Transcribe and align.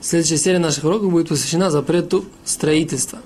Следующая 0.00 0.36
серия 0.36 0.58
наших 0.58 0.84
уроков 0.84 1.10
будет 1.10 1.28
посвящена 1.28 1.70
запрету 1.70 2.24
строительства. 2.44 3.18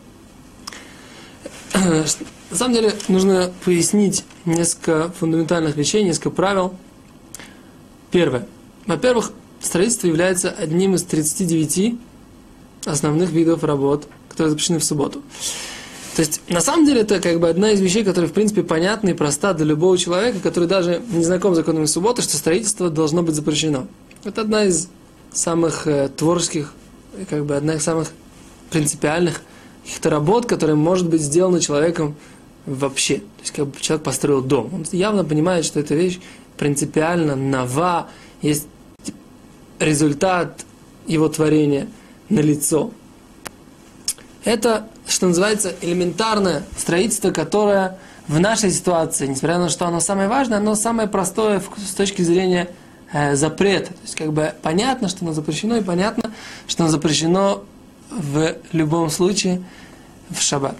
На 1.74 2.56
самом 2.56 2.74
деле 2.74 2.94
нужно 3.08 3.52
пояснить 3.64 4.24
несколько 4.44 5.10
фундаментальных 5.18 5.76
вещей, 5.76 6.02
несколько 6.02 6.30
правил. 6.30 6.74
Первое. 8.10 8.46
Во-первых, 8.86 9.32
строительство 9.60 10.06
является 10.06 10.50
одним 10.50 10.94
из 10.94 11.02
39 11.02 11.98
основных 12.86 13.30
видов 13.30 13.64
работ, 13.64 14.06
которые 14.28 14.50
запрещены 14.50 14.78
в 14.78 14.84
субботу. 14.84 15.22
То 16.16 16.20
есть, 16.20 16.42
на 16.48 16.60
самом 16.60 16.84
деле, 16.84 17.02
это 17.02 17.20
как 17.20 17.40
бы 17.40 17.48
одна 17.48 17.70
из 17.70 17.80
вещей, 17.80 18.04
которая, 18.04 18.28
в 18.28 18.34
принципе, 18.34 18.62
понятна 18.62 19.10
и 19.10 19.14
проста 19.14 19.54
для 19.54 19.64
любого 19.64 19.96
человека, 19.96 20.40
который 20.40 20.68
даже 20.68 21.02
не 21.10 21.24
знаком 21.24 21.54
с 21.54 21.56
законами 21.56 21.86
субботы, 21.86 22.20
что 22.20 22.36
строительство 22.36 22.90
должно 22.90 23.22
быть 23.22 23.34
запрещено. 23.34 23.86
Это 24.24 24.42
одна 24.42 24.64
из 24.64 24.88
самых 25.32 25.86
э, 25.86 26.08
творческих, 26.08 26.72
как 27.28 27.44
бы 27.44 27.56
одна 27.56 27.74
из 27.74 27.82
самых 27.82 28.12
принципиальных 28.70 29.42
каких-то 29.82 30.10
работ, 30.10 30.46
которые 30.46 30.76
может 30.76 31.08
быть 31.08 31.20
сделана 31.20 31.60
человеком 31.60 32.14
вообще. 32.66 33.16
То 33.16 33.40
есть, 33.40 33.52
как 33.52 33.66
бы 33.66 33.80
человек 33.80 34.04
построил 34.04 34.42
дом. 34.42 34.70
Он 34.72 34.86
явно 34.92 35.24
понимает, 35.24 35.64
что 35.64 35.80
эта 35.80 35.94
вещь 35.94 36.20
принципиально 36.56 37.34
нова, 37.34 38.08
есть 38.40 38.66
результат 39.78 40.64
его 41.06 41.28
творения 41.28 41.88
на 42.28 42.40
лицо. 42.40 42.92
Это, 44.44 44.88
что 45.06 45.26
называется, 45.26 45.74
элементарное 45.80 46.64
строительство, 46.76 47.30
которое 47.30 47.98
в 48.28 48.38
нашей 48.38 48.70
ситуации, 48.70 49.26
несмотря 49.26 49.58
на 49.58 49.66
то, 49.66 49.72
что 49.72 49.86
оно 49.86 50.00
самое 50.00 50.28
важное, 50.28 50.58
оно 50.58 50.74
самое 50.74 51.08
простое 51.08 51.62
с 51.76 51.94
точки 51.94 52.22
зрения 52.22 52.68
э, 53.12 53.34
запрета. 53.36 53.88
То 53.88 54.02
есть, 54.02 54.14
как 54.14 54.32
бы 54.32 54.54
понятно, 54.62 55.08
что 55.08 55.24
оно 55.24 55.32
запрещено, 55.32 55.76
и 55.76 55.82
понятно, 55.82 56.32
что 56.66 56.84
оно 56.84 56.90
запрещено 56.90 57.64
в 58.10 58.56
любом 58.72 59.10
случае 59.10 59.62
в 60.30 60.40
шаббат. 60.40 60.76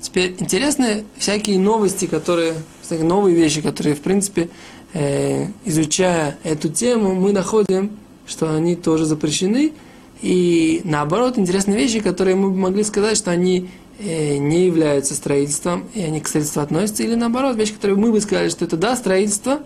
Теперь 0.00 0.34
интересны 0.38 1.04
всякие 1.16 1.58
новости, 1.58 2.06
которые, 2.06 2.54
всякие 2.82 3.06
новые 3.06 3.36
вещи, 3.36 3.60
которые, 3.60 3.94
в 3.94 4.00
принципе, 4.00 4.48
э, 4.94 5.46
изучая 5.64 6.38
эту 6.42 6.68
тему, 6.68 7.14
мы 7.14 7.32
находим, 7.32 7.98
что 8.26 8.54
они 8.54 8.74
тоже 8.74 9.04
запрещены. 9.04 9.72
И 10.20 10.80
наоборот, 10.84 11.38
интересные 11.38 11.76
вещи, 11.76 12.00
которые 12.00 12.36
мы 12.36 12.52
могли 12.52 12.84
сказать, 12.84 13.16
что 13.16 13.30
они 13.30 13.70
э, 13.98 14.38
не 14.38 14.66
являются 14.66 15.14
строительством, 15.14 15.88
и 15.94 16.02
они 16.02 16.20
к 16.20 16.28
строительству 16.28 16.62
относятся, 16.62 17.02
или 17.04 17.14
наоборот, 17.14 17.56
вещи, 17.56 17.72
которые 17.72 17.96
мы 17.96 18.10
бы 18.12 18.20
сказали, 18.20 18.48
что 18.48 18.64
это 18.64 18.76
да, 18.76 18.96
строительство, 18.96 19.60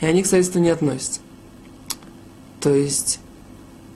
и 0.00 0.06
они 0.06 0.22
к 0.22 0.26
строительству 0.26 0.60
не 0.60 0.70
относятся. 0.70 1.20
То 2.60 2.74
есть 2.74 3.20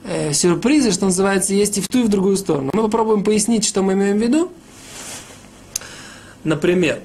э, 0.03 0.33
сюрпризы, 0.33 0.91
что 0.91 1.05
называется, 1.05 1.53
есть 1.53 1.77
и 1.77 1.81
в 1.81 1.87
ту, 1.87 1.99
и 1.99 2.03
в 2.03 2.09
другую 2.09 2.37
сторону. 2.37 2.71
Мы 2.73 2.83
попробуем 2.83 3.23
пояснить, 3.23 3.65
что 3.65 3.81
мы 3.81 3.93
имеем 3.93 4.17
в 4.17 4.21
виду. 4.21 4.51
Например, 6.43 6.99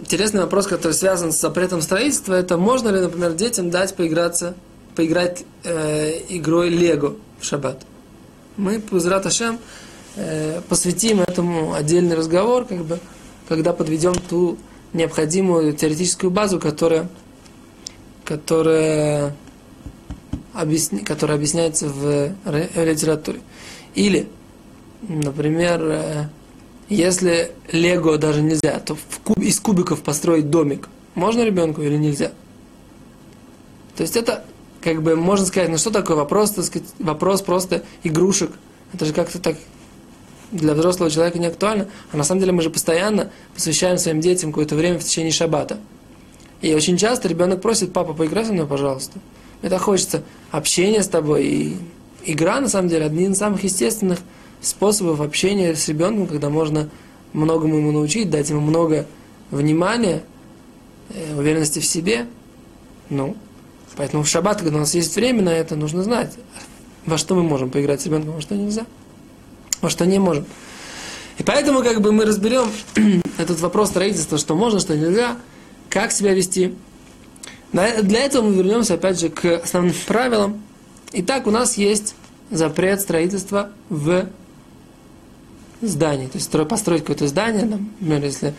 интересный 0.00 0.42
вопрос, 0.42 0.66
который 0.66 0.92
связан 0.92 1.32
с 1.32 1.40
запретом 1.40 1.82
строительства, 1.82 2.34
это 2.34 2.56
можно 2.56 2.88
ли, 2.90 3.00
например, 3.00 3.32
детям 3.32 3.70
дать 3.70 3.94
поиграться, 3.94 4.54
поиграть 4.94 5.44
э, 5.64 6.20
игрой 6.28 6.68
Лего 6.68 7.16
в 7.40 7.44
шаббат. 7.44 7.82
Мы, 8.56 8.78
Пузрат 8.78 9.26
э, 10.16 10.60
посвятим 10.68 11.20
этому 11.20 11.74
отдельный 11.74 12.14
разговор, 12.14 12.64
как 12.66 12.84
бы, 12.84 13.00
когда 13.48 13.72
подведем 13.72 14.14
ту 14.14 14.58
необходимую 14.92 15.72
теоретическую 15.72 16.30
базу, 16.30 16.60
которая, 16.60 17.08
которая 18.24 19.36
объясни, 20.52 21.00
которая 21.00 21.36
объясняется 21.36 21.88
в 21.88 22.32
литературе. 22.76 23.40
Или, 23.94 24.28
например, 25.08 25.82
э, 25.82 26.28
если 26.88 27.52
лего 27.70 28.18
даже 28.18 28.42
нельзя, 28.42 28.80
то 28.80 28.96
куб, 29.22 29.38
из 29.38 29.60
кубиков 29.60 30.02
построить 30.02 30.50
домик 30.50 30.88
можно 31.14 31.42
ребенку 31.42 31.82
или 31.82 31.96
нельзя? 31.96 32.32
То 33.96 34.02
есть 34.02 34.16
это, 34.16 34.44
как 34.80 35.02
бы, 35.02 35.16
можно 35.16 35.46
сказать, 35.46 35.68
ну 35.68 35.78
что 35.78 35.90
такое 35.90 36.16
вопрос, 36.16 36.52
так 36.52 36.64
сказать, 36.64 36.88
вопрос 36.98 37.42
просто 37.42 37.84
игрушек. 38.02 38.50
Это 38.92 39.04
же 39.04 39.12
как-то 39.12 39.38
так 39.38 39.56
для 40.50 40.74
взрослого 40.74 41.10
человека 41.10 41.38
не 41.38 41.46
актуально. 41.46 41.88
А 42.12 42.16
на 42.16 42.24
самом 42.24 42.40
деле 42.40 42.52
мы 42.52 42.62
же 42.62 42.70
постоянно 42.70 43.30
посвящаем 43.54 43.98
своим 43.98 44.20
детям 44.20 44.50
какое-то 44.50 44.74
время 44.74 44.98
в 44.98 45.04
течение 45.04 45.32
шаббата. 45.32 45.78
И 46.64 46.72
очень 46.72 46.96
часто 46.96 47.28
ребенок 47.28 47.60
просит, 47.60 47.92
папа, 47.92 48.14
поиграй 48.14 48.46
со 48.46 48.54
мной, 48.54 48.66
пожалуйста. 48.66 49.18
Это 49.60 49.78
хочется 49.78 50.22
общения 50.50 51.02
с 51.02 51.08
тобой. 51.08 51.44
И 51.44 51.76
игра, 52.24 52.58
на 52.58 52.70
самом 52.70 52.88
деле, 52.88 53.04
один 53.04 53.32
из 53.32 53.38
самых 53.38 53.64
естественных 53.64 54.20
способов 54.62 55.20
общения 55.20 55.74
с 55.74 55.86
ребенком, 55.88 56.26
когда 56.26 56.48
можно 56.48 56.88
многому 57.34 57.76
ему 57.76 57.92
научить, 57.92 58.30
дать 58.30 58.48
ему 58.48 58.62
много 58.62 59.04
внимания, 59.50 60.22
э, 61.10 61.36
уверенности 61.36 61.80
в 61.80 61.84
себе. 61.84 62.28
Ну, 63.10 63.36
поэтому 63.96 64.22
в 64.22 64.28
шаббат, 64.28 64.62
когда 64.62 64.76
у 64.76 64.80
нас 64.80 64.94
есть 64.94 65.14
время 65.16 65.42
на 65.42 65.50
это, 65.50 65.76
нужно 65.76 66.02
знать, 66.02 66.32
во 67.04 67.18
что 67.18 67.34
мы 67.34 67.42
можем 67.42 67.68
поиграть 67.68 68.00
с 68.00 68.06
ребенком, 68.06 68.36
во 68.36 68.40
что 68.40 68.54
нельзя, 68.54 68.86
во 69.82 69.90
что 69.90 70.06
не 70.06 70.18
можем. 70.18 70.46
И 71.36 71.42
поэтому 71.42 71.82
как 71.82 72.00
бы 72.00 72.10
мы 72.10 72.24
разберем 72.24 72.70
этот 73.36 73.60
вопрос 73.60 73.90
строительства, 73.90 74.38
что 74.38 74.54
можно, 74.54 74.80
что 74.80 74.96
нельзя, 74.96 75.36
как 75.90 76.12
себя 76.12 76.34
вести, 76.34 76.74
для 77.72 78.20
этого 78.20 78.48
мы 78.48 78.54
вернемся 78.54 78.94
опять 78.94 79.18
же 79.18 79.28
к 79.28 79.60
основным 79.64 79.94
правилам. 80.06 80.62
Итак, 81.12 81.46
у 81.46 81.50
нас 81.50 81.76
есть 81.76 82.14
запрет 82.50 83.00
строительства 83.00 83.70
в 83.88 84.26
здании. 85.80 86.26
То 86.26 86.38
есть 86.38 86.50
построить 86.68 87.00
какое-то 87.00 87.26
здание, 87.26 87.64
например, 87.64 88.24
если 88.24 88.54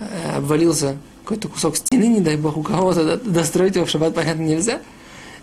э, 0.00 0.36
обвалился 0.36 0.96
какой-то 1.22 1.48
кусок 1.48 1.76
стены, 1.76 2.04
не 2.04 2.20
дай 2.20 2.36
бог, 2.36 2.56
у 2.56 2.62
кого-то 2.62 3.16
достроить 3.18 3.76
его 3.76 3.86
в 3.86 3.90
шаббат, 3.90 4.14
понятно, 4.14 4.42
нельзя. 4.42 4.80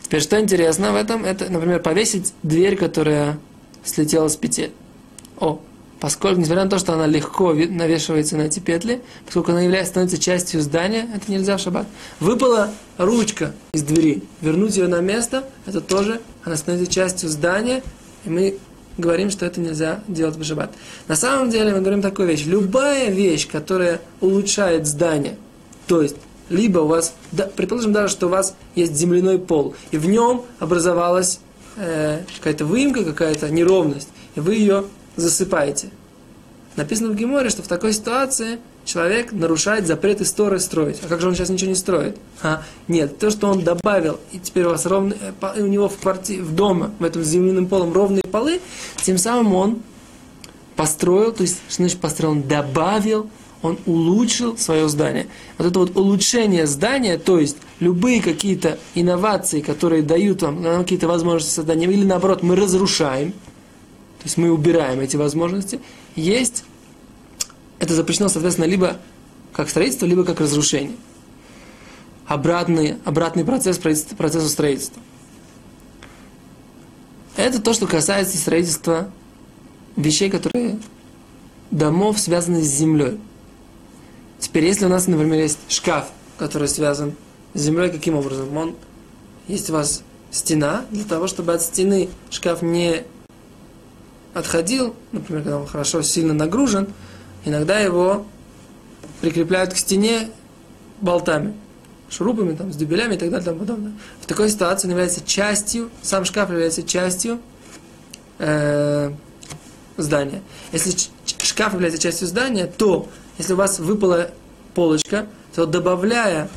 Теперь, 0.03 0.21
что 0.21 0.39
интересно 0.39 0.91
в 0.91 0.95
этом, 0.95 1.23
это, 1.23 1.49
например, 1.49 1.81
повесить 1.81 2.33
дверь, 2.43 2.75
которая 2.75 3.39
слетела 3.83 4.27
с 4.27 4.35
петель. 4.35 4.71
О, 5.39 5.61
Поскольку, 5.99 6.39
несмотря 6.39 6.63
на 6.63 6.69
то, 6.69 6.79
что 6.79 6.93
она 6.93 7.07
легко 7.07 7.53
навешивается 7.53 8.37
на 8.37 8.43
эти 8.43 8.59
петли, 8.59 9.01
поскольку 9.25 9.51
она 9.51 9.61
является, 9.61 9.91
становится 9.91 10.17
частью 10.17 10.61
здания, 10.61 11.09
это 11.13 11.29
нельзя 11.31 11.57
в 11.57 11.59
шаббат. 11.59 11.87
Выпала 12.19 12.71
ручка 12.97 13.53
из 13.73 13.83
двери, 13.83 14.23
вернуть 14.41 14.77
ее 14.77 14.87
на 14.87 15.01
место, 15.01 15.43
это 15.65 15.81
тоже, 15.81 16.21
она 16.43 16.55
становится 16.55 16.91
частью 16.91 17.29
здания, 17.29 17.83
и 18.23 18.29
мы 18.29 18.57
говорим, 18.97 19.29
что 19.29 19.45
это 19.45 19.59
нельзя 19.59 20.01
делать 20.07 20.37
в 20.37 20.43
шаббат. 20.43 20.71
На 21.07 21.15
самом 21.15 21.49
деле 21.49 21.73
мы 21.73 21.81
говорим 21.81 22.01
такую 22.01 22.27
вещь. 22.27 22.45
Любая 22.45 23.09
вещь, 23.09 23.47
которая 23.47 23.99
улучшает 24.21 24.87
здание, 24.87 25.37
то 25.87 26.01
есть 26.01 26.15
либо 26.49 26.79
у 26.79 26.87
вас, 26.87 27.13
да, 27.31 27.45
предположим 27.45 27.93
даже, 27.93 28.09
что 28.09 28.27
у 28.27 28.29
вас 28.29 28.55
есть 28.73 28.95
земляной 28.95 29.37
пол, 29.37 29.75
и 29.91 29.97
в 29.97 30.07
нем 30.07 30.45
образовалась 30.59 31.39
э, 31.75 32.21
какая-то 32.37 32.65
выемка, 32.65 33.03
какая-то 33.03 33.49
неровность, 33.49 34.09
и 34.35 34.39
вы 34.39 34.55
ее 34.55 34.85
засыпаете. 35.19 35.89
Написано 36.75 37.09
в 37.09 37.15
Геморе, 37.15 37.49
что 37.49 37.61
в 37.61 37.67
такой 37.67 37.93
ситуации 37.93 38.59
человек 38.85 39.31
нарушает 39.31 39.85
запрет 39.85 40.21
истории 40.21 40.59
строить. 40.59 40.99
А 41.03 41.07
как 41.07 41.19
же 41.19 41.27
он 41.27 41.35
сейчас 41.35 41.49
ничего 41.49 41.69
не 41.69 41.75
строит? 41.75 42.17
А, 42.41 42.63
нет, 42.87 43.19
то, 43.19 43.29
что 43.29 43.47
он 43.47 43.63
добавил, 43.63 44.19
и 44.31 44.39
теперь 44.39 44.65
у 44.65 44.69
вас 44.69 44.85
ровные, 44.85 45.17
э, 45.41 45.61
у 45.61 45.67
него 45.67 45.89
в, 45.89 45.97
квартире, 45.97 46.41
в 46.41 46.55
дома, 46.55 46.91
в 46.99 47.03
этом 47.03 47.23
земляным 47.23 47.67
полом 47.67 47.91
ровные 47.91 48.23
полы, 48.23 48.61
тем 49.03 49.17
самым 49.17 49.55
он 49.55 49.79
построил, 50.75 51.33
то 51.33 51.41
есть, 51.41 51.57
что 51.67 51.83
значит 51.83 51.99
построил, 51.99 52.31
он 52.31 52.43
добавил, 52.43 53.29
он 53.61 53.77
улучшил 53.85 54.57
свое 54.57 54.87
здание. 54.87 55.27
Вот 55.57 55.67
это 55.67 55.79
вот 55.79 55.97
улучшение 55.97 56.65
здания, 56.65 57.17
то 57.17 57.39
есть 57.39 57.57
любые 57.81 58.21
какие-то 58.21 58.79
инновации, 58.95 59.59
которые 59.59 60.01
дают 60.01 60.43
вам 60.43 60.63
какие-то 60.63 61.09
возможности 61.09 61.55
создания, 61.55 61.87
или 61.87 62.05
наоборот 62.05 62.41
мы 62.41 62.55
разрушаем– 62.55 63.33
то 64.19 64.25
есть 64.25 64.37
мы 64.37 64.51
убираем 64.51 64.99
эти 64.99 65.15
возможности, 65.15 65.79
есть, 66.15 66.63
это 67.79 67.93
запрещено, 67.93 68.27
соответственно, 68.27 68.65
либо 68.65 68.97
как 69.53 69.69
строительство, 69.69 70.05
либо 70.05 70.25
как 70.25 70.41
разрушение. 70.41 70.97
Обратный, 72.27 72.97
обратный 73.05 73.43
процесс 73.45 73.79
процессу 73.79 74.49
строительства. 74.49 75.01
Это 77.37 77.61
то, 77.61 77.73
что 77.73 77.87
касается 77.87 78.37
строительства 78.37 79.09
вещей, 79.95 80.29
которые 80.29 80.79
домов 81.71 82.19
связаны 82.19 82.61
с 82.61 82.67
землей. 82.67 83.17
Теперь, 84.39 84.65
если 84.65 84.85
у 84.85 84.89
нас, 84.89 85.07
например, 85.07 85.41
есть 85.41 85.59
шкаф, 85.69 86.09
который 86.37 86.67
связан 86.67 87.15
с 87.53 87.61
землей, 87.61 87.89
каким 87.89 88.15
образом? 88.15 88.55
Он, 88.55 88.75
есть 89.47 89.69
у 89.69 89.73
вас 89.73 90.03
стена, 90.31 90.85
для 90.91 91.05
того, 91.05 91.27
чтобы 91.27 91.53
от 91.53 91.61
стены 91.61 92.09
шкаф 92.29 92.61
не 92.61 93.03
отходил, 94.39 94.95
например, 95.11 95.43
когда 95.43 95.59
он 95.59 95.67
хорошо, 95.67 96.01
сильно 96.01 96.33
нагружен, 96.33 96.87
иногда 97.45 97.79
его 97.79 98.25
прикрепляют 99.21 99.73
к 99.73 99.77
стене 99.77 100.29
болтами, 101.01 101.53
шурупами, 102.09 102.55
там, 102.55 102.73
с 102.73 102.75
дюбелями 102.75 103.15
и 103.15 103.17
так 103.17 103.29
далее 103.29 103.43
и 103.43 103.45
тому 103.45 103.59
подобное. 103.59 103.93
В 104.21 104.25
такой 104.25 104.49
ситуации 104.49 104.87
он 104.87 104.91
является 104.91 105.23
частью, 105.25 105.89
сам 106.01 106.25
шкаф 106.25 106.49
является 106.49 106.83
частью 106.83 107.39
э, 108.39 109.11
здания. 109.97 110.41
Если 110.71 111.09
шкаф 111.43 111.73
является 111.73 112.01
частью 112.01 112.27
здания, 112.27 112.65
то 112.65 113.07
если 113.37 113.53
у 113.53 113.57
вас 113.57 113.79
выпала 113.79 114.31
полочка, 114.73 115.27
то 115.55 115.65
добавляя, 115.65 116.49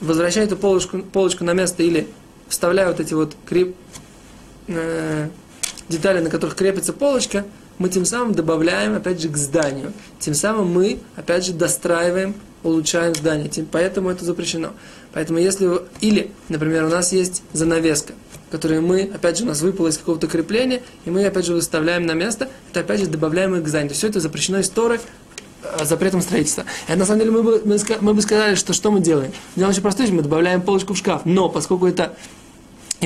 возвращая 0.00 0.44
эту 0.44 0.56
полочку, 0.56 0.98
полочку 0.98 1.44
на 1.44 1.52
место 1.52 1.82
или 1.82 2.08
вставляя 2.48 2.88
вот 2.88 3.00
эти 3.00 3.14
вот 3.14 3.36
креп, 3.44 3.74
э, 4.68 5.28
детали, 5.88 6.20
на 6.20 6.30
которых 6.30 6.56
крепится 6.56 6.92
полочка, 6.92 7.44
мы 7.78 7.88
тем 7.88 8.04
самым 8.04 8.34
добавляем, 8.34 8.94
опять 8.94 9.20
же, 9.20 9.28
к 9.28 9.36
зданию. 9.36 9.92
Тем 10.18 10.34
самым 10.34 10.72
мы, 10.72 10.98
опять 11.14 11.44
же, 11.44 11.52
достраиваем, 11.52 12.34
улучшаем 12.62 13.14
здание. 13.14 13.48
Тем, 13.48 13.66
поэтому 13.70 14.10
это 14.10 14.24
запрещено. 14.24 14.70
Поэтому 15.12 15.38
если... 15.38 15.82
Или, 16.00 16.30
например, 16.48 16.84
у 16.84 16.88
нас 16.88 17.12
есть 17.12 17.42
занавеска, 17.52 18.14
которую 18.50 18.82
мы, 18.82 19.10
опять 19.14 19.38
же, 19.38 19.44
у 19.44 19.46
нас 19.46 19.60
выпало 19.60 19.88
из 19.88 19.98
какого-то 19.98 20.26
крепления, 20.26 20.82
и 21.04 21.10
мы, 21.10 21.24
опять 21.26 21.46
же, 21.46 21.54
выставляем 21.54 22.06
на 22.06 22.12
место, 22.12 22.48
это, 22.70 22.80
опять 22.80 23.00
же, 23.00 23.06
добавляем 23.06 23.54
их 23.54 23.64
к 23.64 23.68
зданию. 23.68 23.92
Все 23.92 24.08
это 24.08 24.20
запрещено 24.20 24.60
историей, 24.60 25.00
э, 25.62 25.84
запретом 25.84 26.22
строительства. 26.22 26.64
Это, 26.88 26.98
на 26.98 27.04
самом 27.04 27.20
деле, 27.20 27.30
мы 27.30 27.42
бы, 27.42 27.62
мы, 27.64 27.78
мы 28.00 28.14
бы 28.14 28.22
сказали, 28.22 28.54
что 28.54 28.72
что 28.72 28.90
мы 28.90 29.00
делаем? 29.00 29.32
Делаем 29.54 29.72
очень 29.72 29.82
простую 29.82 30.12
мы 30.14 30.22
добавляем 30.22 30.62
полочку 30.62 30.94
в 30.94 30.98
шкаф. 30.98 31.22
Но, 31.26 31.50
поскольку 31.50 31.86
это 31.86 32.16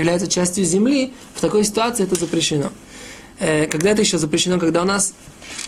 является 0.01 0.29
частью 0.29 0.65
земли, 0.65 1.13
в 1.35 1.41
такой 1.41 1.65
ситуации 1.65 2.05
это 2.05 2.17
запрещено. 2.17 2.71
Э, 3.39 3.67
когда 3.67 3.91
это 3.91 4.03
еще 4.03 4.19
запрещено, 4.19 4.59
когда 4.59 4.83
у 4.83 4.85
нас 4.85 5.15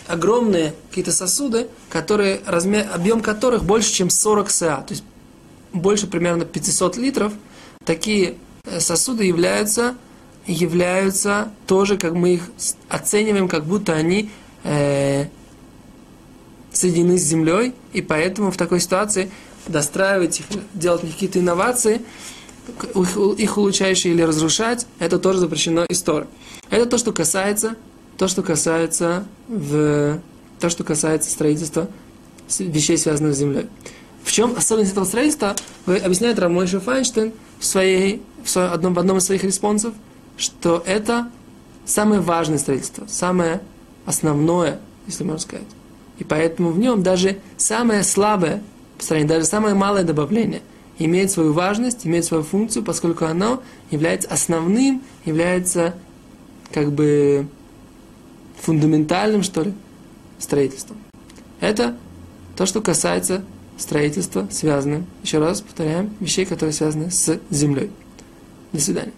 огромные 0.07 0.73
какие-то 0.89 1.11
сосуды, 1.11 1.67
которые, 1.89 2.41
размер, 2.45 2.87
объем 2.93 3.21
которых 3.21 3.63
больше, 3.63 3.91
чем 3.93 4.09
40 4.09 4.49
СА, 4.49 4.83
то 4.87 4.93
есть 4.93 5.03
больше 5.71 6.07
примерно 6.07 6.45
500 6.45 6.97
литров, 6.97 7.33
такие 7.85 8.35
э, 8.65 8.79
сосуды 8.79 9.25
являются, 9.25 9.95
являются 10.45 11.51
тоже, 11.67 11.97
как 11.97 12.13
мы 12.13 12.35
их 12.35 12.51
оцениваем, 12.89 13.47
как 13.47 13.65
будто 13.65 13.93
они 13.93 14.29
э, 14.63 15.27
соединены 16.71 17.17
с 17.17 17.23
землей, 17.23 17.73
и 17.93 18.01
поэтому 18.01 18.51
в 18.51 18.57
такой 18.57 18.79
ситуации 18.79 19.31
достраивать 19.67 20.41
их, 20.41 20.45
делать 20.73 21.01
какие-то 21.01 21.39
инновации– 21.39 22.01
их, 23.37 23.57
улучшающие 23.57 24.13
или 24.13 24.21
разрушать, 24.21 24.87
это 24.99 25.19
тоже 25.19 25.39
запрещено 25.39 25.85
историей. 25.89 26.29
Это 26.69 26.85
то, 26.85 26.97
что 26.97 27.11
касается, 27.11 27.75
то, 28.17 28.27
что 28.27 28.41
касается 28.43 29.25
в, 29.47 30.19
то, 30.59 30.69
что 30.69 30.83
касается 30.83 31.29
строительства 31.29 31.87
вещей, 32.59 32.97
связанных 32.97 33.35
с 33.35 33.37
землей. 33.37 33.67
В 34.23 34.31
чем 34.31 34.55
особенность 34.55 34.93
этого 34.93 35.05
строительства, 35.05 35.55
объясняет 35.85 36.39
Рамойша 36.39 36.79
Файнштейн 36.79 37.33
в, 37.59 37.65
своей, 37.65 38.21
в, 38.43 38.49
своем, 38.49 38.71
одном, 38.71 38.93
в 38.93 38.99
одном 38.99 39.17
из 39.17 39.25
своих 39.25 39.43
респонсов, 39.43 39.93
что 40.37 40.81
это 40.85 41.29
самое 41.85 42.21
важное 42.21 42.57
строительство, 42.57 43.05
самое 43.07 43.61
основное, 44.05 44.79
если 45.07 45.23
можно 45.23 45.39
сказать. 45.39 45.67
И 46.19 46.23
поэтому 46.23 46.71
в 46.71 46.79
нем 46.79 47.03
даже 47.03 47.39
самое 47.57 48.03
слабое 48.03 48.63
построение, 48.97 49.27
даже 49.27 49.45
самое 49.45 49.75
малое 49.75 50.03
добавление– 50.03 50.61
имеет 50.99 51.31
свою 51.31 51.53
важность, 51.53 52.05
имеет 52.05 52.25
свою 52.25 52.43
функцию, 52.43 52.83
поскольку 52.83 53.25
оно 53.25 53.61
является 53.91 54.29
основным, 54.29 55.01
является 55.25 55.95
как 56.71 56.91
бы 56.91 57.47
фундаментальным, 58.61 59.43
что 59.43 59.63
ли, 59.63 59.73
строительством. 60.39 60.97
Это 61.59 61.95
то, 62.55 62.65
что 62.65 62.81
касается 62.81 63.43
строительства, 63.77 64.47
связанным, 64.51 65.05
еще 65.23 65.39
раз 65.39 65.61
повторяем, 65.61 66.11
вещей, 66.19 66.45
которые 66.45 66.73
связаны 66.73 67.09
с 67.11 67.39
землей. 67.49 67.91
До 68.71 68.79
свидания. 68.79 69.13